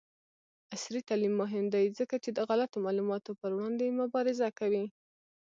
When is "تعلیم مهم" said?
1.09-1.65